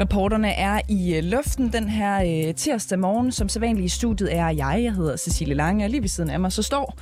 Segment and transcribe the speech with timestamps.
[0.00, 3.32] Reporterne er i øh, luften den her øh, tirsdag morgen.
[3.32, 4.80] Som sædvanligt i studiet er jeg.
[4.82, 6.98] Jeg hedder Cecilie Lange, og lige ved siden af mig så står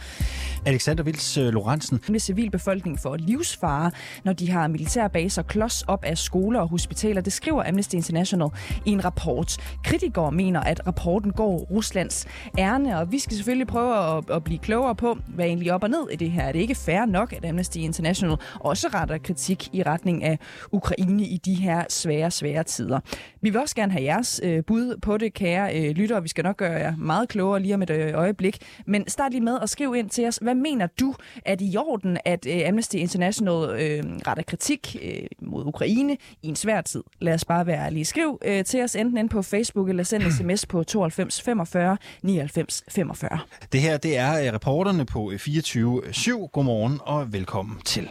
[0.66, 2.00] Alexander Vils øh, Lorentzen.
[2.06, 3.90] Den civilbefolkning for livsfare,
[4.24, 7.20] når de har militærbaser klods op af skoler og hospitaler.
[7.20, 8.48] Det skriver Amnesty International
[8.86, 9.56] i en rapport.
[9.84, 12.26] Kritikere mener, at rapporten går Ruslands
[12.58, 15.90] ærne, og vi skal selvfølgelig prøve at, at blive klogere på, hvad egentlig op og
[15.90, 16.42] ned i det her.
[16.42, 20.38] Er det ikke fair nok, at Amnesty International også retter kritik i retning af
[20.72, 23.00] Ukraine i de her svære, svære tider?
[23.40, 26.22] Vi vil også gerne have jeres øh, bud på det, kære øh, lyttere.
[26.22, 28.58] Vi skal nok gøre jer meget klogere lige om et øh, øjeblik.
[28.86, 30.36] Men start lige med at skrive ind til os.
[30.42, 35.66] Hvad mener du, at i orden, at øh, Amnesty International øh, retter kritik øh, mod
[35.66, 37.02] Ukraine i en svær tid?
[37.20, 38.04] Lad os bare være ærlige.
[38.04, 42.84] Skriv øh, til os enten ind på Facebook eller send sms på 92 45 99
[42.88, 43.38] 45.
[43.72, 46.48] Det her, det er øh, reporterne på 24-7.
[46.52, 48.10] Godmorgen og velkommen til.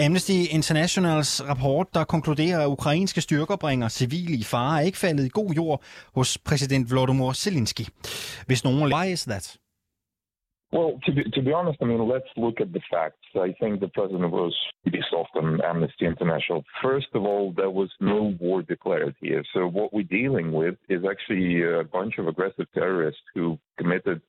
[0.00, 5.24] Amnesty Internationals rapport, der konkluderer, at ukrainske styrker bringer civile i fare, er ikke faldet
[5.26, 5.82] i god jord
[6.14, 7.84] hos præsident Volodymyr Zelensky.
[8.46, 8.92] Hvis nogen...
[8.94, 9.58] Why is that?
[10.72, 13.26] Well, to be, to be honest, I mean, let's look at the facts.
[13.48, 16.60] I think the president was pretty soft on Amnesty International.
[16.86, 19.42] First of all, there was no war declared here.
[19.54, 24.20] So what we're dealing with is actually a bunch of aggressive terrorists who committed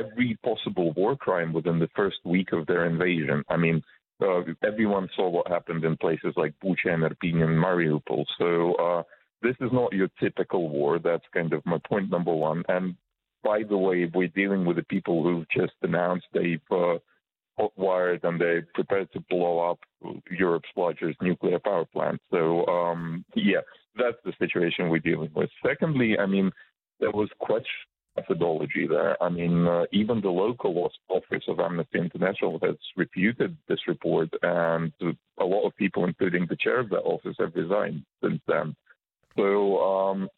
[0.00, 3.42] every possible war crime within the first week of their invasion.
[3.50, 3.82] I mean,
[4.22, 8.24] uh, everyone saw what happened in places like Bucha and Irpin and Mariupol.
[8.38, 9.02] So uh,
[9.42, 10.98] this is not your typical war.
[10.98, 12.62] That's kind of my point number one.
[12.68, 12.96] And
[13.42, 16.98] by the way, we're dealing with the people who've just announced they've uh,
[17.58, 19.78] hot-wired and they're prepared to blow up
[20.30, 22.20] Europe's largest nuclear power plant.
[22.30, 23.60] So um, yeah,
[23.96, 25.50] that's the situation we're dealing with.
[25.66, 26.50] Secondly, I mean,
[27.00, 27.66] there was question
[28.16, 29.20] methodology there.
[29.22, 34.92] I mean, uh, even the local office of Amnesty International has refuted this report, and
[35.38, 38.76] a lot of people, including the chair of that office, have resigned since then.
[39.36, 40.28] So, um,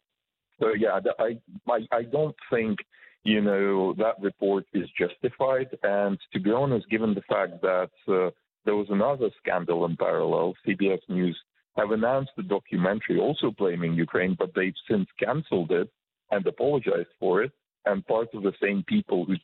[0.59, 1.37] so yeah, I,
[1.69, 2.79] I, I don't think
[3.23, 5.67] you know that report is justified.
[5.83, 8.31] And to be honest, given the fact that uh,
[8.63, 11.37] there was another scandal in parallel, CBS News
[11.75, 15.89] have announced a documentary also blaming Ukraine, but they've since cancelled it
[16.31, 17.51] and apologized for it
[17.85, 19.35] and part of the same people who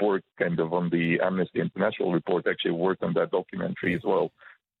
[0.00, 4.30] worked kind of on the Amnesty International report actually worked on that documentary as well.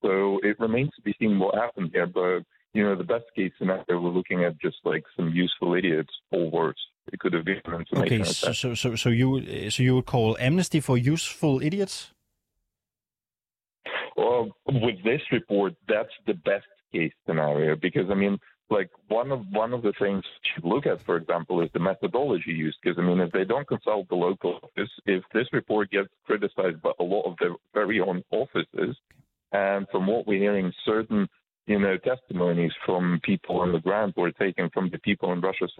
[0.02, 2.06] So it remains to be seen what happened here.
[2.06, 2.40] But
[2.74, 6.50] you know, the best case scenario, we're looking at just like some useful idiots, or
[6.50, 6.78] worse.
[7.12, 7.62] It could have been
[7.96, 12.12] Okay, so, so so so you so you would call Amnesty for useful idiots?
[14.16, 18.38] Well, with this report, that's the best case scenario because I mean,
[18.70, 21.78] like one of one of the things you should look at, for example, is the
[21.78, 22.78] methodology used.
[22.82, 26.82] Because I mean, if they don't consult the local office, if this report gets criticized
[26.82, 28.96] by a lot of their very own offices,
[29.52, 31.28] and from what we're hearing, certain
[31.66, 35.72] you know testimonies from people on the ground were taken from the people in Russia's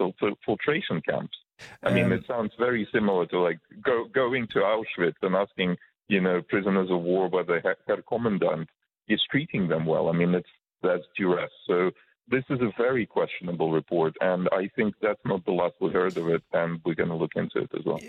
[0.45, 1.37] filtration camps.
[1.83, 5.77] I mean, um, it sounds very similar to like go, going to Auschwitz and asking
[6.07, 8.69] you know prisoners of war whether their commandant
[9.07, 10.09] is treating them well.
[10.09, 10.49] I mean, it's
[10.81, 11.51] that's duress.
[11.67, 11.91] So
[12.35, 16.15] this is a very questionable report, and I think that's not the last we heard
[16.21, 17.99] of it, and we're going to look into it as well.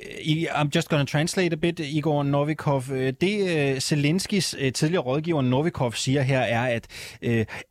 [0.58, 2.82] I'm just going to translate a bit, Igor Novikov.
[3.20, 3.34] Det
[3.74, 6.86] uh, Zelenskis uh, tidligere rådgiver Novikov siger her er, at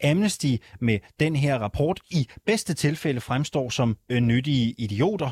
[0.04, 5.32] Amnesty med den her rapport i bedste tilfælde fremstår som nyttige idioter.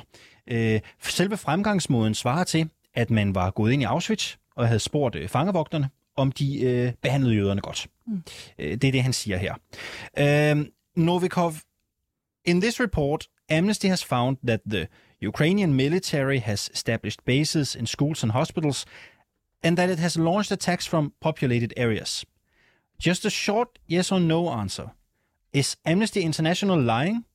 [1.01, 5.89] Selve fremgangsmåden svarer til, at man var gået ind i Auschwitz og havde spurgt fangevogterne,
[6.17, 7.87] om de øh, behandlede jøderne godt.
[8.07, 8.23] Mm.
[8.57, 9.53] Det er det, han siger her.
[10.19, 10.65] Øh,
[10.97, 11.63] Novikov,
[12.43, 18.23] in this report, Amnesty has found that the Ukrainian military has established bases in schools
[18.23, 18.85] and hospitals
[19.63, 22.25] and that it has launched attacks from populated areas.
[22.99, 24.91] Just a short yes or no answer.
[25.53, 27.25] Is Amnesty International lying?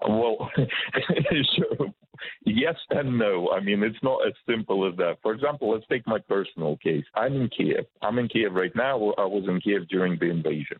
[0.00, 0.50] Well,
[2.46, 3.50] yes and no.
[3.50, 5.18] I mean, it's not as simple as that.
[5.22, 7.04] For example, let's take my personal case.
[7.14, 7.86] I'm in Kiev.
[8.02, 8.96] I'm in Kiev right now.
[9.18, 10.78] I was in Kiev during the invasion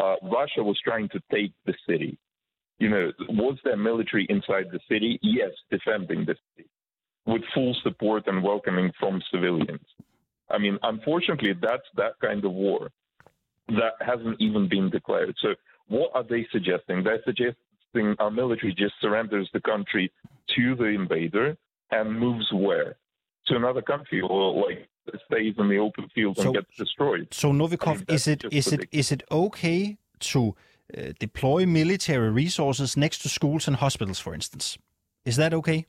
[0.00, 2.18] uh, Russia was trying to take the city.
[2.78, 5.18] You know, was there military inside the city?
[5.22, 6.68] Yes, defending the city
[7.26, 9.86] with full support and welcoming from civilians.
[10.50, 12.90] I mean, unfortunately, that's that kind of war
[13.68, 15.34] that hasn't even been declared.
[15.40, 15.54] So,
[15.88, 17.02] what are they suggesting?
[17.02, 20.12] They're suggesting our military just surrenders the country
[20.56, 21.56] to the invader
[21.90, 22.96] and moves where?
[23.46, 24.88] To another country, or like
[25.26, 27.28] stays in the open field so, and gets destroyed.
[27.32, 30.54] So Novikov, is it is it is it okay to
[30.96, 34.78] uh, deploy military resources next to schools and hospitals, for instance?
[35.24, 35.86] Is that okay?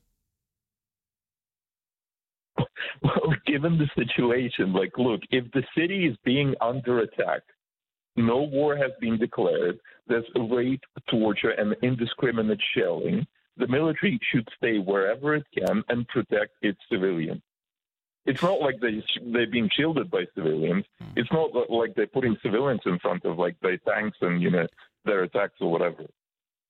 [3.02, 7.42] Well, given the situation, like, look, if the city is being under attack,
[8.16, 9.78] no war has been declared,
[10.08, 10.80] there's rape,
[11.10, 13.26] torture, and indiscriminate shelling.
[13.58, 17.42] The military should stay wherever it can and protect its civilians.
[18.26, 19.02] It's not like they
[19.32, 20.84] they're being shielded by civilians.
[21.14, 21.48] It's not
[21.80, 24.66] like they're putting civilians in front of like their tanks and you know
[25.04, 26.04] their attacks or whatever.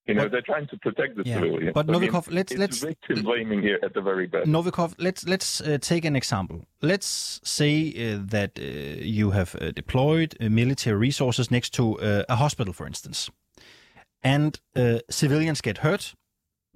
[0.09, 1.35] You know, But- they're trying to protect the Yeah.
[1.37, 1.73] civilians.
[1.75, 4.47] But I mean, Novikov, let's- let's- victim blaming here at the very best.
[4.47, 6.59] Novikov, let's let's uh, take an example.
[6.81, 8.63] Let's say uh, that uh,
[9.19, 13.31] you have uh, deployed uh, military resources next to uh, a hospital, for instance,
[14.23, 16.15] and uh, civilians get hurt.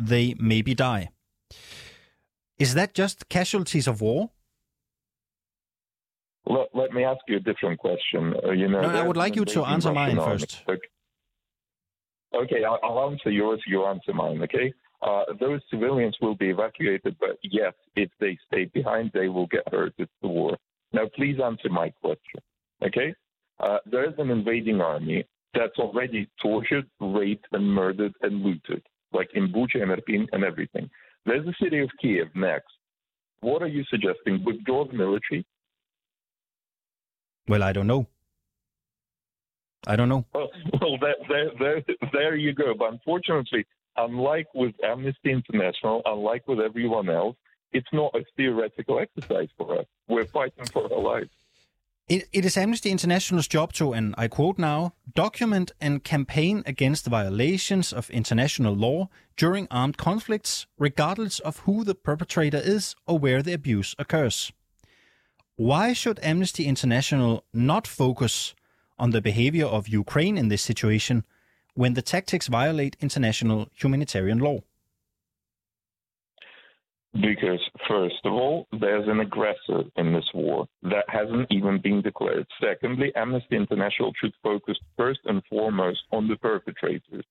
[0.09, 1.11] They maybe die.
[2.59, 4.31] Is that just casualties of war?
[6.51, 8.35] Let, let me ask you a different question.
[8.45, 10.63] Uh, you know, No, I would like you to answer mine first.
[10.69, 10.89] Okay,
[12.43, 13.61] okay I'll, I'll answer yours.
[13.67, 14.43] You answer mine.
[14.43, 14.73] Okay.
[15.03, 19.63] Uh, those civilians will be evacuated, but yes, if they stay behind, they will get
[19.73, 19.95] hurt.
[19.97, 20.59] It's the war.
[20.93, 22.41] Now, please answer my question.
[22.85, 23.15] Okay.
[23.61, 25.25] Uh, there is an invading army
[25.55, 28.83] that's already tortured, raped, and murdered and looted,
[29.13, 30.91] like in Bucha and Irpin and everything.
[31.27, 32.73] There's the city of Kiev next.
[33.41, 34.45] What are you suggesting?
[34.45, 35.47] Withdraw the military?
[37.51, 38.07] Well, I don't know.
[39.85, 40.25] I don't know.
[40.33, 40.51] Well,
[40.81, 42.75] well there, there, there, there you go.
[42.79, 43.67] But unfortunately,
[43.97, 47.37] unlike with Amnesty International, unlike with everyone else,
[47.73, 49.87] it's not a theoretical exercise for us.
[50.07, 51.31] We're fighting for our lives.
[52.09, 57.07] It, it is Amnesty International's job to, and I quote now, document and campaign against
[57.07, 63.43] violations of international law during armed conflicts, regardless of who the perpetrator is or where
[63.43, 64.53] the abuse occurs.
[65.61, 68.55] Why should Amnesty International not focus
[68.99, 71.23] on the behavior of Ukraine in this situation
[71.75, 74.61] when the tactics violate international humanitarian law?
[77.13, 82.47] Because, first of all, there's an aggressor in this war that hasn't even been declared.
[82.59, 87.27] Secondly, Amnesty International should focus first and foremost on the perpetrators.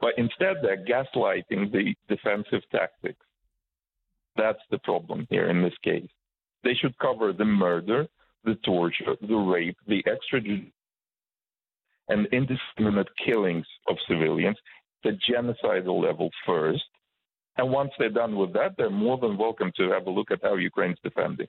[0.00, 3.26] But instead, they're gaslighting the defensive tactics.
[4.36, 6.14] That's the problem here in this case.
[6.64, 8.06] They should cover the murder,
[8.44, 10.72] the torture, the rape, the extrajudicial
[12.08, 14.56] and indiscriminate killings of civilians,
[15.04, 16.84] the genocidal level first.
[17.56, 20.40] And once they're done with that, they're more than welcome to have a look at
[20.42, 21.46] how Ukraine's defending.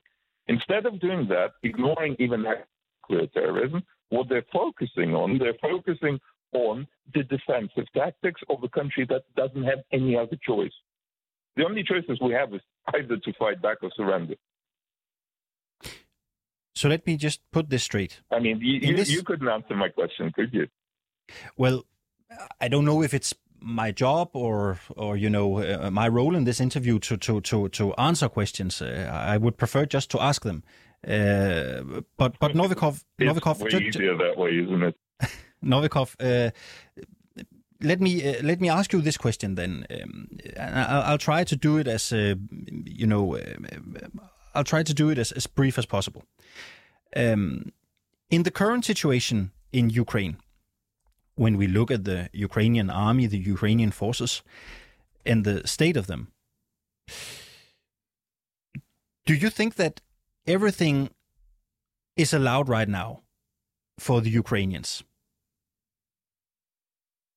[0.48, 2.46] Instead of doing that, ignoring even
[3.10, 6.20] nuclear terrorism, what they're focusing on, they're focusing
[6.54, 10.72] on the defensive tactics of a country that doesn't have any other choice.
[11.58, 12.62] The only choices we have is
[12.94, 14.36] either to fight back or surrender.
[16.76, 18.22] So let me just put this straight.
[18.32, 20.68] I mean, you, you, this- you couldn't answer my question, could you?
[21.58, 21.86] Well,
[22.60, 26.44] I don't know if it's my job or or you know uh, my role in
[26.44, 28.82] this interview to to to to answer questions.
[28.82, 30.64] Uh, I would prefer just to ask them.
[31.08, 34.96] Uh, but but Novikov It's Novikov way ju- easier that way, isn't it?
[35.64, 36.16] Novikov.
[36.20, 36.52] Uh,
[37.82, 39.86] let me uh, let me ask you this question then.
[39.90, 40.28] Um,
[40.60, 42.36] I'll, I'll try to do it as uh,
[42.86, 43.38] you know.
[44.56, 46.24] I'll try to do it as, as brief as possible.
[47.16, 47.72] Um,
[48.30, 50.38] in the current situation in Ukraine,
[51.36, 54.42] when we look at the Ukrainian army, the Ukrainian forces,
[55.26, 56.32] and the state of them,
[59.26, 60.02] do you think that
[60.48, 61.10] everything
[62.16, 63.22] is allowed right now
[64.00, 65.04] for the Ukrainians?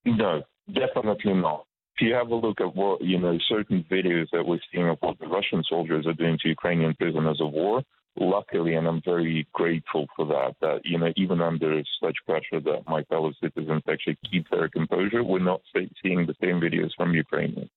[0.04, 1.67] No, definitely not.
[1.98, 4.98] If you have a look at what, you know, certain videos that we're seeing of
[5.00, 7.82] what the Russian soldiers are doing to Ukrainian prisoners of war,
[8.16, 12.84] luckily, and I'm very grateful for that, that, you know, even under such pressure that
[12.86, 17.70] my fellow citizens actually keep their composure, we're not seeing the same videos from Ukrainians.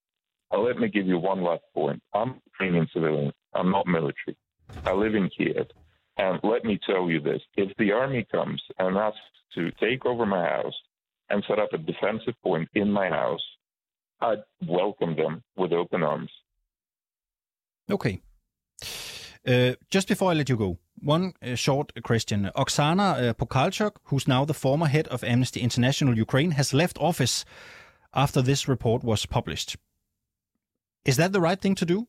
[0.56, 2.00] Let me give you one last point.
[2.14, 3.34] I'm Ukrainian civilian.
[3.56, 4.38] I'm not military.
[4.86, 5.66] I live in Kiev.
[6.18, 9.18] And let me tell you this if the army comes and asks
[9.56, 10.76] to take over my house
[11.32, 13.42] and set up a defensive point in my house,
[14.22, 16.32] I'd welcome them with open arms.
[17.90, 18.22] Okay.
[19.48, 22.52] Uh, just before I let you go, one uh, short question.
[22.56, 27.44] Oksana uh, Pokalchuk, who's now the former head of Amnesty International Ukraine, has left office
[28.14, 29.78] after this report was published.
[31.06, 32.08] Is that the right thing to do?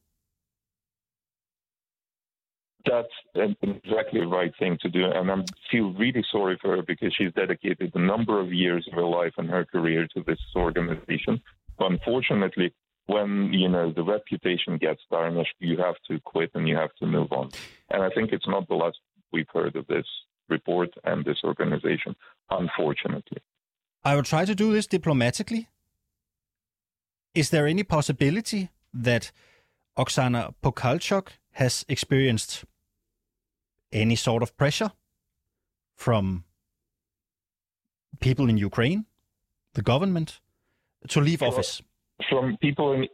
[2.85, 5.05] That's exactly the right thing to do.
[5.05, 5.37] And I
[5.71, 9.33] feel really sorry for her because she's dedicated a number of years of her life
[9.39, 11.41] and her career to this organization.
[11.79, 12.73] Unfortunately,
[13.07, 17.07] when you know the reputation gets tarnished, you have to quit and you have to
[17.07, 17.51] move on.
[17.91, 18.99] And I think it's not the last
[19.33, 20.07] we've heard of this
[20.49, 22.15] report and this organization,
[22.51, 23.39] unfortunately.
[24.05, 25.69] I will try to do this diplomatically.
[27.35, 29.33] Is there any possibility that
[29.97, 32.65] Oksana Pokalchuk has experienced
[33.93, 34.93] any sort of pressure
[35.95, 36.45] from
[38.21, 39.07] people in Ukraine,
[39.75, 40.41] the government,
[41.09, 41.83] to leave office?
[42.29, 43.09] From people in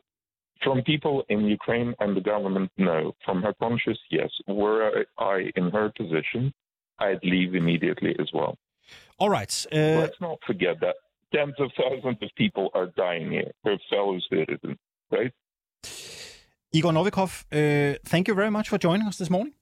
[0.62, 3.14] from people in Ukraine and the government, no.
[3.24, 4.30] From her conscience, yes.
[4.48, 6.52] Were I in her position,
[6.98, 8.58] I'd leave immediately as well.
[9.18, 9.66] All right.
[9.72, 10.96] Uh, Let's not forget that
[11.32, 14.78] tens of thousands of people are dying here, her fellow citizens,
[15.10, 15.32] right?
[16.72, 19.54] Igor Novikov, uh, thank you very much for joining us this morning.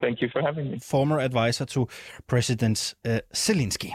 [0.00, 0.78] Thank you for having me.
[0.78, 1.88] Former advisor to
[2.26, 3.94] President uh, Zelensky.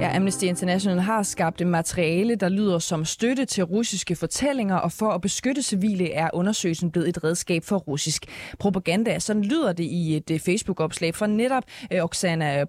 [0.00, 5.10] Ja, Amnesty International har skabt materiale, der lyder som støtte til russiske fortællinger, og for
[5.10, 8.26] at beskytte civile er undersøgelsen blevet et redskab for russisk
[8.58, 9.18] propaganda.
[9.18, 11.64] Sådan lyder det i et uh, Facebook-opslag fra netop
[11.94, 12.64] uh, Oksana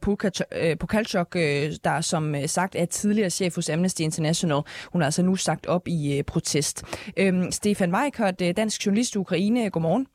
[0.79, 1.41] Pokalchuk, uh,
[1.83, 4.61] der som sagt er tidligere chef hos Amnesty International.
[4.91, 6.83] Hun har altså nu sagt op i protest.
[7.21, 10.07] Uh, Stefan Weikert, dansk journalist i Ukraine, godmorgen.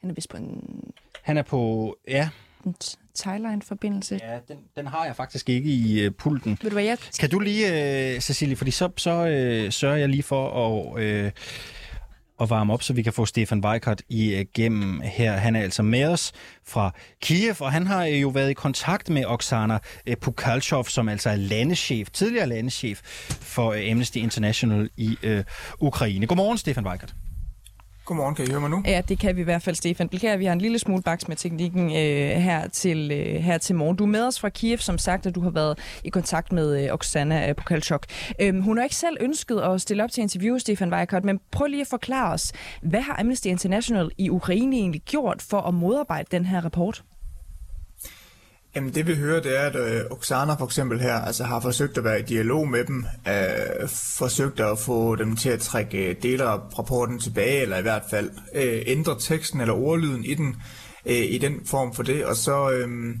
[0.00, 0.80] Han er vist på en...
[1.22, 2.28] Han er på, ja,
[2.64, 2.74] en
[3.14, 4.20] Thailand-forbindelse.
[4.22, 6.58] Ja, den, den har jeg faktisk ikke i uh, pulten.
[6.62, 6.98] Ved du hvad, jeg...
[7.20, 11.30] Kan du lige, uh, Cecilie, fordi så, så uh, sørger jeg lige for at, uh,
[12.40, 15.32] at varme op, så vi kan få Stefan Weikert igennem her.
[15.32, 16.32] Han er altså med os
[16.64, 19.78] fra Kiev, og han har jo været i kontakt med Oksana
[20.20, 23.00] Pukalchov, som altså er landeschef, tidligere landeschef
[23.40, 25.40] for Amnesty International i uh,
[25.80, 26.26] Ukraine.
[26.26, 27.14] Godmorgen, Stefan Weikert.
[28.04, 28.82] Godmorgen, kan I høre mig nu?
[28.86, 30.08] Ja, det kan vi i hvert fald, Stefan.
[30.08, 30.36] Bilkær.
[30.36, 33.96] vi har en lille smule baks med teknikken øh, her, til, øh, her til morgen.
[33.96, 36.84] Du er med os fra Kiev, som sagt, at du har været i kontakt med
[36.84, 38.06] øh, Oksana øh, Pokalchuk.
[38.40, 41.66] Øhm, hun har ikke selv ønsket at stille op til interview, Stefan Weikert, men prøv
[41.66, 46.28] lige at forklare os, hvad har Amnesty International i Ukraine egentlig gjort for at modarbejde
[46.30, 47.02] den her rapport?
[48.74, 51.98] Jamen det vi hører, det er, at øh, Oksana for eksempel her altså, har forsøgt
[51.98, 53.88] at være i dialog med dem, øh,
[54.18, 58.02] forsøgt at få dem til at trække øh, dele af rapporten tilbage, eller i hvert
[58.10, 60.56] fald øh, ændre teksten eller ordlyden i den,
[61.06, 62.70] øh, i den form for det, og så...
[62.70, 63.14] Øh,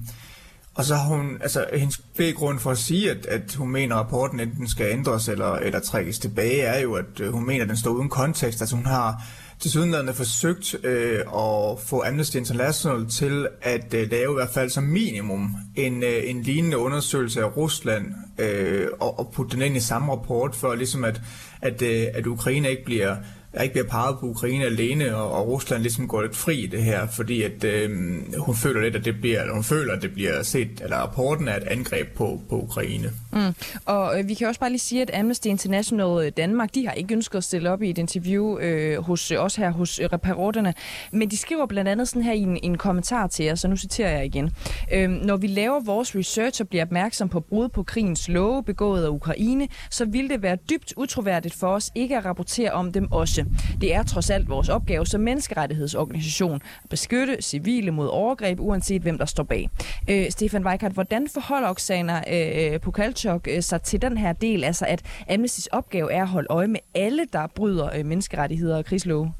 [0.74, 4.00] og så har hun, altså hendes begrund for at sige, at, at hun mener, at
[4.00, 7.68] rapporten enten skal ændres eller, eller trækkes tilbage, er jo, at øh, hun mener, at
[7.68, 8.60] den står uden kontekst.
[8.60, 9.24] Altså hun har
[9.70, 14.84] til forsøgt øh, at få Amnesty International til at øh, lave i hvert fald som
[14.84, 18.06] minimum en, øh, en lignende undersøgelse af Rusland
[18.38, 21.20] øh, og, og putte den ind i samme rapport for ligesom at,
[21.62, 23.16] at, øh, at Ukraine ikke bliver
[23.54, 26.66] der ikke bliver peget på Ukraine alene, og, og Rusland ligesom går lidt fri i
[26.66, 27.90] det her, fordi at øh,
[28.38, 31.48] hun føler lidt, at det bliver, eller hun føler, at det bliver set, eller rapporten
[31.48, 33.10] er et angreb på, på Ukraine.
[33.32, 33.54] Mm.
[33.84, 36.92] Og øh, vi kan også bare lige sige, at Amnesty International øh, Danmark, de har
[36.92, 40.74] ikke ønsket at stille op i et interview øh, hos os her hos øh, reporterne,
[41.12, 43.76] men de skriver blandt andet sådan her i en, en kommentar til os, så nu
[43.76, 44.50] citerer jeg igen.
[44.92, 49.04] Øh, når vi laver vores research og bliver opmærksom på brud på krigens love begået
[49.04, 53.12] af Ukraine, så vil det være dybt utroværdigt for os ikke at rapportere om dem
[53.12, 53.80] også beskytte.
[53.80, 59.18] Det er trods alt vores opgave som menneskerettighedsorganisation at beskytte civile mod overgreb, uanset hvem
[59.18, 59.68] der står bag.
[60.10, 64.86] Øh, Stefan Weikart, hvordan forholder Oksana øh, Pukalchuk øh, sig til den her del, altså
[64.88, 69.32] at Amnesty's opgave er at holde øje med alle, der bryder øh, menneskerettigheder og krigslove?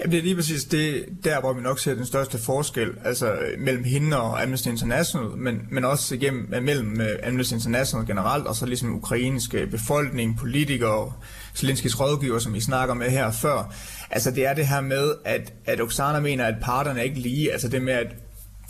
[0.00, 3.32] Jamen, det er lige præcis det, der, hvor vi nok ser den største forskel, altså
[3.32, 8.06] øh, mellem hende og Amnesty International, men, men også igennem, øh, mellem øh, Amnesty International
[8.06, 11.12] generelt, og så ligesom ukrainske befolkning, politikere,
[11.54, 13.74] Zelenskis rådgiver, som I snakker med her før.
[14.10, 17.52] Altså det er det her med, at, at Oksana mener, at parterne er ikke lige,
[17.52, 18.06] altså det med, at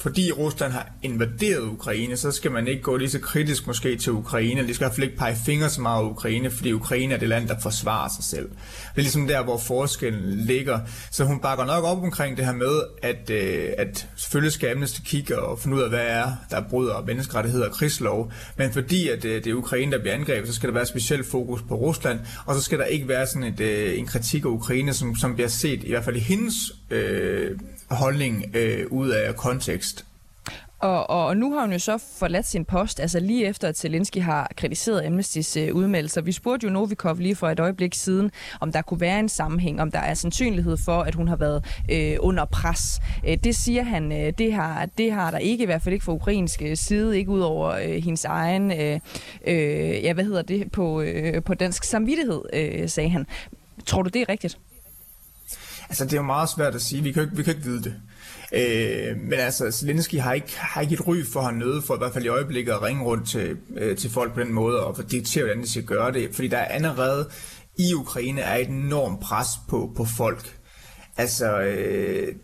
[0.01, 4.13] fordi Rusland har invaderet Ukraine, så skal man ikke gå lige så kritisk måske til
[4.13, 4.67] Ukraine.
[4.67, 7.19] De skal i hvert fald ikke pege fingre så meget af Ukraine, fordi Ukraine er
[7.19, 8.49] det land, der forsvarer sig selv.
[8.49, 10.81] Det er ligesom der, hvor forskellen ligger.
[11.11, 15.01] Så hun bakker nok op omkring det her med, at, øh, at selvfølgelig skal Amnesty
[15.05, 18.33] kigge og finde ud af, hvad er der bryder menneskerettigheder og krigslov.
[18.57, 21.27] Men fordi at øh, det er Ukraine, der bliver angrebet, så skal der være specielt
[21.27, 24.49] fokus på Rusland, og så skal der ikke være sådan et, øh, en kritik af
[24.49, 26.55] Ukraine, som, som bliver set, i hvert fald i hendes
[26.91, 27.51] øh,
[27.91, 30.05] holdning øh, ud af kontekst.
[30.81, 33.79] Og, og, og nu har hun jo så forladt sin post, altså lige efter at
[33.79, 36.21] Zelensky har kritiseret Amnesty's øh, udmeldelser.
[36.21, 38.31] Vi spurgte jo Novikov lige for et øjeblik siden,
[38.61, 41.65] om der kunne være en sammenhæng, om der er sandsynlighed for, at hun har været
[41.91, 43.01] øh, under pres.
[43.27, 46.05] Øh, det siger han, øh, det, har, det har der ikke, i hvert fald ikke
[46.05, 49.01] fra ukrainsk øh, side, ikke ud over øh, hendes egen, øh,
[49.47, 53.27] øh, ja hvad hedder det, på, øh, på dansk samvittighed, øh, sagde han.
[53.87, 54.59] Tror du, det er rigtigt?
[55.91, 57.03] Altså, det er jo meget svært at sige.
[57.03, 57.95] Vi kan ikke, vi kan ikke vide det.
[58.53, 61.99] Øh, men altså, Zelensky har ikke, har ikke et ry for at nøde for i
[61.99, 64.97] hvert fald i øjeblikket at ringe rundt til, øh, til folk på den måde og
[64.97, 66.35] for diktere, hvordan de skal gøre det.
[66.35, 67.29] Fordi der er allerede
[67.79, 70.57] i Ukraine er et enormt pres på, på folk.
[71.17, 72.35] Altså, øh,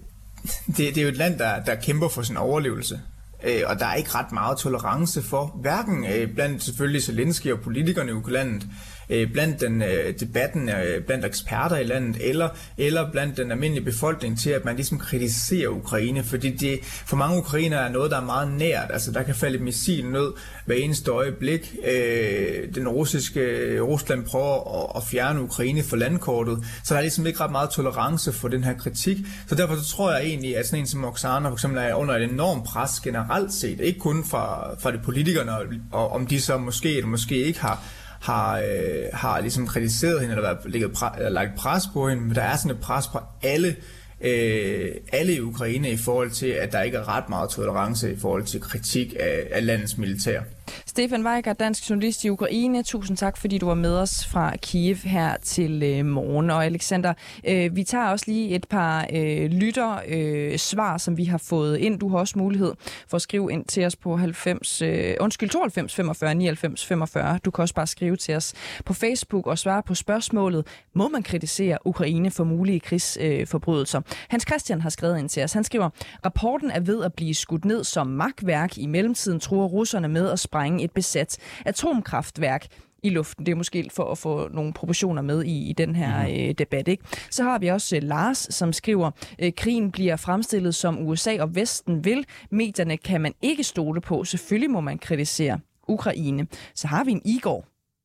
[0.66, 3.00] det, det er jo et land, der, der kæmper for sin overlevelse.
[3.44, 7.60] Øh, og der er ikke ret meget tolerance for, hverken øh, blandt selvfølgelig Zelensky og
[7.60, 8.66] politikerne i landet,
[9.10, 12.48] øh, blandt den øh, debatten øh, blandt eksperter i landet, eller,
[12.78, 17.38] eller blandt den almindelige befolkning til, at man ligesom kritiserer Ukraine, fordi det for mange
[17.38, 18.90] ukrainer er noget, der er meget nært.
[18.90, 20.32] Altså, der kan falde et missil ned
[20.66, 21.76] hver eneste øjeblik.
[21.86, 27.02] Øh, den russiske øh, Rusland prøver at, at fjerne Ukraine fra landkortet, så der er
[27.02, 29.16] ligesom ikke ret meget tolerance for den her kritik.
[29.46, 32.14] Så derfor så tror jeg egentlig, at sådan en som Oksana for eksempel er under
[32.14, 35.52] et enormt pres generelt set, ikke kun fra, fra de politikerne,
[35.92, 37.82] og om de så måske eller måske ikke har
[38.26, 42.34] har, øh, har ligesom kritiseret hende, eller, ligget pre- eller lagt pres på hende, men
[42.34, 43.76] der er sådan et pres på alle
[44.20, 48.16] øh, alle i Ukraine i forhold til, at der ikke er ret meget tolerance i
[48.16, 50.40] forhold til kritik af, af landets militær.
[50.86, 52.82] Stefan Weiger, dansk journalist i Ukraine.
[52.82, 56.50] Tusind tak, fordi du var med os fra Kiev her til øh, morgen.
[56.50, 61.24] Og Alexander, øh, vi tager også lige et par øh, lytter øh, svar, som vi
[61.24, 62.00] har fået ind.
[62.00, 62.72] Du har også mulighed
[63.08, 67.38] for at skrive ind til os på 90, øh, undskyld, 92 45 99 45.
[67.44, 68.54] Du kan også bare skrive til os
[68.84, 73.98] på Facebook og svare på spørgsmålet, må man kritisere Ukraine for mulige krigsforbrydelser?
[73.98, 75.52] Øh, Hans Christian har skrevet ind til os.
[75.52, 75.90] Han skriver,
[76.24, 78.78] rapporten er ved at blive skudt ned som magtværk.
[78.78, 82.66] I mellemtiden tror russerne med at sprænge et besat atomkraftværk
[83.02, 83.46] i luften.
[83.46, 86.32] Det er måske for at få nogle proportioner med i, i den her mm.
[86.32, 86.88] øh, debat.
[86.88, 87.04] Ikke?
[87.30, 91.54] Så har vi også øh, Lars, som skriver, øh, krigen bliver fremstillet som USA og
[91.54, 92.26] Vesten vil.
[92.50, 94.24] Medierne kan man ikke stole på.
[94.24, 96.46] Selvfølgelig må man kritisere Ukraine.
[96.74, 97.64] Så har vi en Igor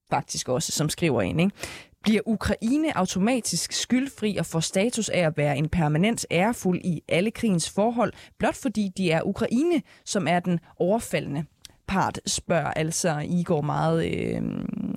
[0.10, 1.42] faktisk også, som skriver ind.
[1.42, 1.52] Ikke?
[2.04, 7.32] Bliver Ukraine automatisk skyldfri og får status af at være en permanent ærefuld i alle
[7.32, 11.46] krigens forhold, blot fordi de er Ukraine, som er den overfaldende
[11.92, 14.42] part, spørger altså Igor meget, øh,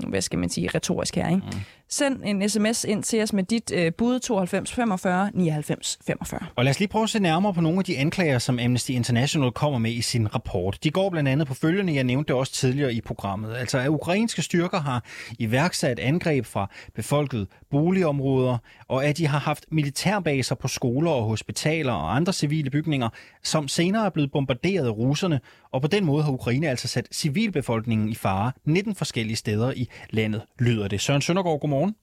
[0.09, 1.29] hvad skal man sige, retorisk her.
[1.29, 1.43] Ikke?
[1.53, 1.59] Mm.
[1.89, 6.41] Send en sms ind til os med dit øh, bud 92 45 99 45.
[6.57, 8.91] Og lad os lige prøve at se nærmere på nogle af de anklager, som Amnesty
[8.91, 10.79] International kommer med i sin rapport.
[10.85, 13.57] De går blandt andet på følgende, jeg nævnte det også tidligere i programmet.
[13.57, 15.05] Altså at ukrainske styrker har
[15.39, 21.93] iværksat angreb fra befolkede boligområder, og at de har haft militærbaser på skoler og hospitaler
[21.93, 23.09] og andre civile bygninger,
[23.43, 25.41] som senere er blevet bombarderet af russerne,
[25.73, 29.89] og på den måde har Ukraine altså sat civilbefolkningen i fare 19 forskellige steder i
[30.11, 31.01] landet, lyder det.
[31.01, 31.95] Søren Søndergaard, godmorgen.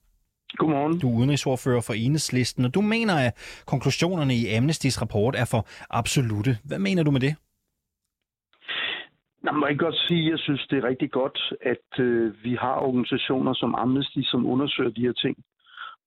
[0.56, 0.98] Godmorgen.
[1.00, 3.32] Du er udenrigsordfører for Enhedslisten, og du mener, at
[3.66, 6.52] konklusionerne i Amnestys rapport er for absolute.
[6.64, 7.34] Hvad mener du med det?
[9.44, 12.54] Jeg må ikke godt sige, at jeg synes, det er rigtig godt, at øh, vi
[12.54, 15.36] har organisationer som Amnesty, som undersøger de her ting.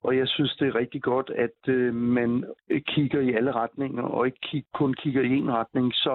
[0.04, 2.44] Og jeg synes, det er rigtig godt, at øh, man
[2.88, 5.94] kigger i alle retninger, og ikke kig, kun kigger i en retning.
[5.94, 6.14] Så,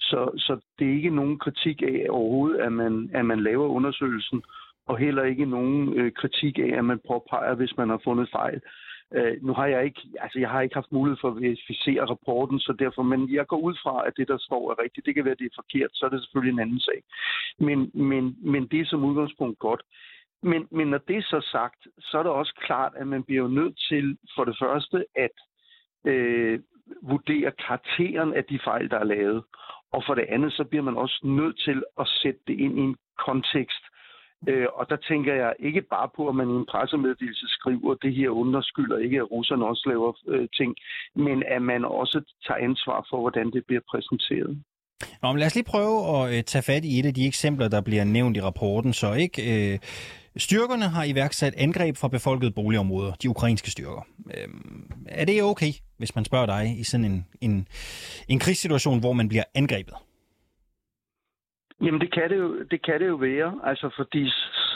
[0.00, 4.42] så, så det er ikke nogen kritik af overhovedet, at man, at man laver undersøgelsen,
[4.86, 8.60] og heller ikke nogen øh, kritik af, at man påpeger, hvis man har fundet fejl.
[9.14, 12.58] Øh, nu har jeg ikke, altså jeg har ikke haft mulighed for at verificere rapporten,
[12.58, 15.06] så derfor, men jeg går ud fra, at det, der står, er rigtigt.
[15.06, 17.02] Det kan være, at det er forkert, så er det selvfølgelig en anden sag.
[17.58, 19.82] Men, men, men det er som udgangspunkt godt.
[20.42, 23.48] Men, men når det er så sagt, så er det også klart, at man bliver
[23.48, 25.36] nødt til for det første at
[26.04, 26.60] øh,
[27.02, 29.44] vurdere karakteren af de fejl, der er lavet.
[29.92, 32.82] Og for det andet, så bliver man også nødt til at sætte det ind i
[32.82, 33.84] en kontekst.
[34.48, 37.98] Øh, og der tænker jeg ikke bare på, at man i en pressemeddelelse skriver, at
[38.02, 40.74] det her underskylder ikke, at russerne også laver øh, ting,
[41.16, 44.62] men at man også tager ansvar for, hvordan det bliver præsenteret.
[45.22, 47.68] Nå, men lad os lige prøve at øh, tage fat i et af de eksempler,
[47.68, 48.92] der bliver nævnt i rapporten.
[48.92, 49.78] Så ikke øh,
[50.36, 54.06] styrkerne har iværksat angreb fra befolkede boligområder, de ukrainske styrker.
[54.34, 54.48] Øh,
[55.08, 57.68] er det okay, hvis man spørger dig i sådan en, en,
[58.28, 59.94] en krigssituation, hvor man bliver angrebet?
[61.82, 64.30] Jamen det kan det jo, det kan det jo være, altså fordi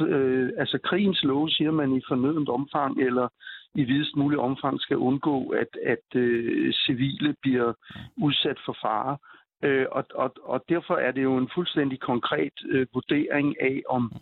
[0.09, 3.29] øh, altså krigens lov siger man i fornødent omfang eller
[3.75, 7.73] i videst mulig omfang skal undgå, at, at øh, civile bliver
[8.16, 9.16] udsat for fare.
[9.64, 14.12] Øh, og, og, og derfor er det jo en fuldstændig konkret øh, vurdering af, om,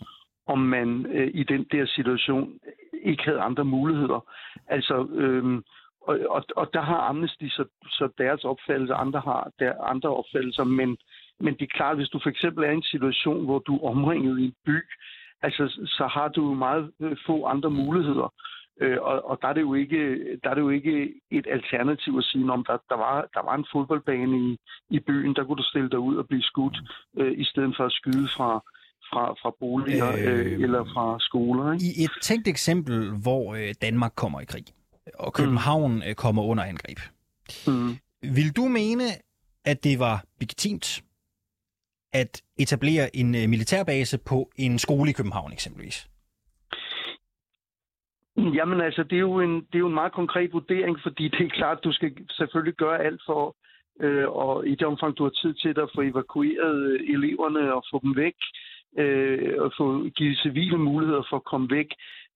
[0.47, 2.59] om man øh, i den der situation
[3.03, 4.21] ikke havde andre muligheder.
[4.69, 5.63] Altså, øh,
[6.01, 10.65] og, og, og der har Amnesty så, så deres opfattelse, andre har der andre opfattelser,
[10.65, 10.97] men
[11.41, 13.91] men det er klart, hvis du for eksempel er i en situation, hvor du er
[13.91, 14.79] omringet i en by,
[15.43, 18.33] altså, så har du meget øh, få andre muligheder.
[18.81, 20.01] Øh, og, og der, er det jo ikke,
[20.43, 23.55] der er det jo ikke et alternativ at sige, om der, der, var, der var
[23.55, 24.57] en fodboldbane i,
[24.91, 26.79] i byen, der kunne du stille dig ud og blive skudt,
[27.19, 28.51] øh, i stedet for at skyde fra,
[29.11, 31.73] fra, fra boliger øh, øh, eller fra skoler.
[31.73, 31.85] Ikke?
[31.85, 34.65] I et tænkt eksempel, hvor øh, Danmark kommer i krig,
[35.19, 36.15] og København mm.
[36.17, 36.99] kommer under angreb.
[37.67, 37.97] Mm.
[38.37, 39.05] Vil du mene,
[39.65, 41.03] at det var legitimt
[42.15, 46.09] at etablere en øh, militærbase på en skole i København eksempelvis?
[48.37, 51.41] Jamen altså, det er, jo en, det er jo en meget konkret vurdering, fordi det
[51.47, 53.57] er klart, at du skal selvfølgelig gøre alt for,
[54.01, 57.85] øh, og i det omfang, du har tid til at få evakueret øh, eleverne og
[57.91, 58.39] få dem væk,
[58.99, 61.91] øh, og få givet civile muligheder for at komme væk.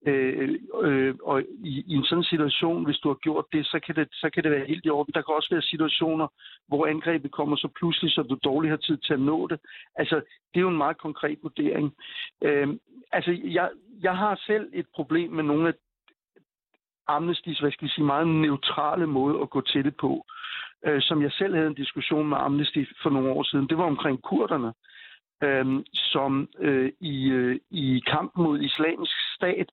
[0.06, 3.94] Øh, øh, og i, i en sådan situation, hvis du har gjort det så, kan
[3.94, 5.14] det, så kan det være helt i orden.
[5.14, 6.26] Der kan også være situationer,
[6.68, 9.60] hvor angrebet kommer så pludselig, så du dårligt har tid til at nå det.
[9.96, 10.14] Altså,
[10.54, 11.94] det er jo en meget konkret vurdering.
[12.42, 12.68] Øh,
[13.12, 15.74] altså, jeg, jeg har selv et problem med nogle af
[17.08, 20.24] Amnestys, hvad skal vi sige, meget neutrale måde at gå til det på,
[20.86, 23.68] øh, som jeg selv havde en diskussion med Amnesty for nogle år siden.
[23.68, 24.97] Det var omkring kurderne, øh,
[25.42, 29.68] Øhm, som øh, i, øh, i kampen mod islamisk stat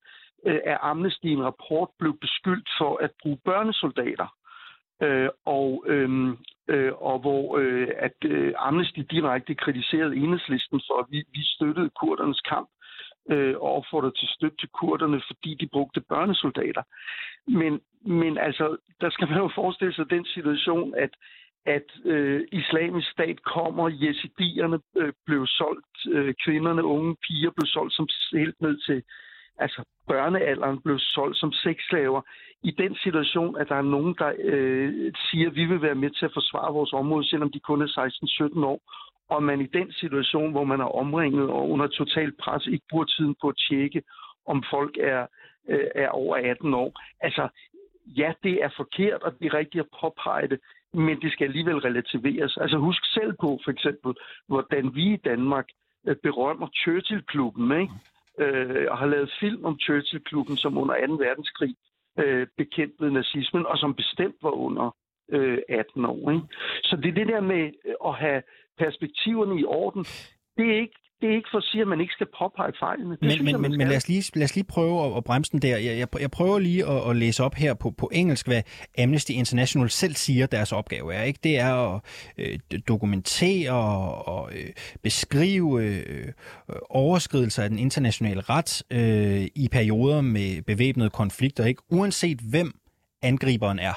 [0.46, 4.28] øh, af Amnesty en rapport blev beskyldt for at bruge børnesoldater.
[5.02, 6.10] Øh, og, øh,
[6.68, 11.90] øh, og hvor øh, at øh, Amnesty direkte kritiserede enhedslisten for, at vi, vi støttede
[11.90, 12.70] kurdernes kamp
[13.30, 16.84] øh, og opfordrede til støtte til kurderne, fordi de brugte børnesoldater.
[17.48, 21.10] Men, men altså, der skal man jo forestille sig den situation, at
[21.66, 27.94] at øh, islamisk stat kommer, jesidierne øh, blev solgt, øh, kvinderne, unge piger blev solgt
[27.94, 29.04] som helt ned til,
[29.58, 32.22] altså børnealderen blev solgt som sexslaver.
[32.64, 36.10] I den situation, at der er nogen, der øh, siger, at vi vil være med
[36.10, 38.80] til at forsvare vores område, selvom de kun er 16-17 år,
[39.30, 43.06] og man i den situation, hvor man er omringet og under total pres, ikke bruger
[43.06, 44.04] tiden på at tjekke,
[44.46, 45.28] om folk er,
[45.70, 47.02] øh, er over 18 år.
[47.22, 47.48] Altså,
[48.06, 50.60] ja, det er forkert, og det er rigtigt at påpege det,
[50.96, 52.58] men det skal alligevel relativeres.
[52.58, 54.14] Altså husk selv på, for eksempel,
[54.48, 55.68] hvordan vi i Danmark
[56.08, 57.94] øh, berømmer Churchill-klubben, ikke?
[58.40, 61.14] Øh, og har lavet film om Churchill-klubben, som under 2.
[61.14, 61.76] verdenskrig
[62.20, 64.96] øh, bekæmpede nazismen, og som bestemt var under
[65.32, 66.32] øh, 18 år.
[66.32, 66.48] Ikke?
[66.84, 68.42] Så det er det der med øh, at have
[68.78, 70.04] perspektiverne i orden.
[70.58, 73.12] Det er ikke det er ikke for at sige, at man ikke skal påpege fejlene.
[73.12, 75.24] Det men synes, men, men, men lad, os lige, lad os lige prøve at, at
[75.24, 75.78] bremse den der.
[75.78, 78.62] Jeg, jeg, jeg prøver lige at, at læse op her på, på engelsk, hvad
[79.00, 81.24] Amnesty International selv siger, deres opgave er.
[81.24, 81.40] Ikke?
[81.44, 82.02] Det er at
[82.38, 83.72] øh, dokumentere
[84.26, 84.70] og, øh,
[85.04, 86.34] beskrive øh,
[86.90, 91.82] overskridelser af den internationale ret øh, i perioder med bevæbnede konflikter, ikke?
[91.92, 92.72] uanset hvem
[93.22, 93.94] angriberen er.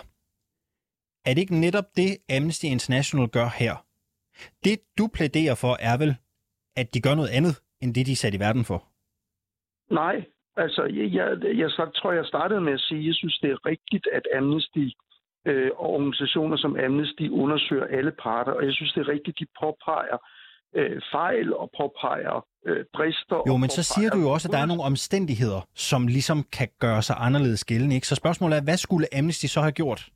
[1.25, 3.85] Er det ikke netop det, Amnesty International gør her?
[4.65, 6.17] Det, du plæderer for, er vel,
[6.81, 8.79] at de gør noget andet, end det, de er sat i verden for?
[10.01, 10.17] Nej,
[10.57, 11.29] altså, jeg, jeg,
[11.63, 14.87] jeg tror, jeg startede med at sige, at jeg synes, det er rigtigt, at Amnesty
[15.47, 19.47] øh, og organisationer som Amnesty undersøger alle parter, og jeg synes, det er rigtigt, de
[19.61, 20.19] påpeger
[20.77, 23.43] øh, fejl og påpeger øh, brister.
[23.47, 26.69] Jo, men så siger du jo også, at der er nogle omstændigheder, som ligesom kan
[26.81, 27.95] gøre sig anderledes gældende.
[27.95, 28.07] Ikke?
[28.07, 30.09] Så spørgsmålet er, hvad skulle Amnesty så have gjort?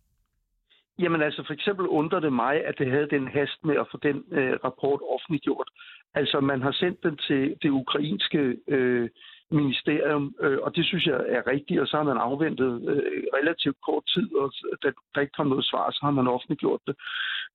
[1.02, 3.98] Jamen altså, for eksempel undrer det mig, at det havde den hast med at få
[4.02, 5.68] den øh, rapport offentliggjort.
[6.14, 9.08] Altså, man har sendt den til det ukrainske øh,
[9.50, 13.76] ministerium, øh, og det synes jeg er rigtigt, og så har man afventet øh, relativt
[13.86, 16.96] kort tid, og da der ikke kom noget svar, så har man offentliggjort det.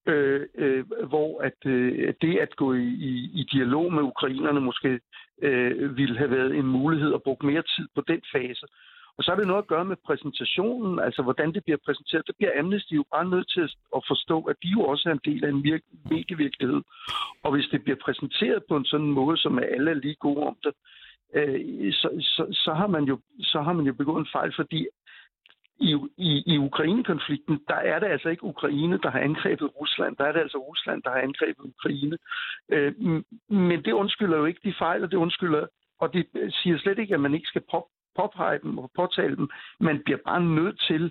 [0.08, 5.00] Øh, øh, hvor at øh, det at gå i, i, i dialog med ukrainerne måske
[5.42, 8.66] øh, ville have været en mulighed at bruge mere tid på den fase.
[9.18, 12.28] Og så har det noget at gøre med præsentationen, altså hvordan det bliver præsenteret.
[12.28, 15.26] Der bliver Amnesty jo bare nødt til at forstå, at de jo også er en
[15.26, 15.64] del af en
[16.10, 16.82] medievirkelighed.
[17.44, 20.58] Og hvis det bliver præsenteret på en sådan måde, som alle er lige gode om
[20.64, 20.74] det,
[21.36, 24.88] øh, så, så, så, har man jo, så har man jo begået en fejl, fordi
[25.80, 30.16] i, i, i Ukraine-konflikten, der er det altså ikke Ukraine, der har angrebet Rusland.
[30.16, 32.18] Der er det altså Rusland, der har angrebet Ukraine.
[32.72, 32.94] Øh,
[33.50, 35.68] men det undskylder jo ikke de fejl, og det undskylder,
[36.00, 37.84] og det siger slet ikke, at man ikke skal pop,
[38.20, 39.48] påpege dem og påtale dem.
[39.80, 41.04] Man bliver bare nødt til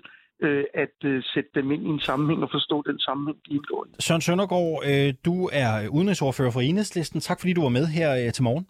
[0.45, 3.85] øh, at øh, sætte dem ind i en sammenhæng og forstå den sammenhæng, de indgår
[3.85, 3.89] i.
[3.99, 7.19] Søren Søndergaard, øh, du er udenrigsordfører for Enhedslisten.
[7.19, 8.67] Tak fordi du var med her øh, til morgen.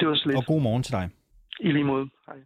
[0.00, 0.36] Det var slet.
[0.36, 1.08] Og god morgen til dig.
[1.60, 2.06] I lige måde.
[2.26, 2.36] Hej.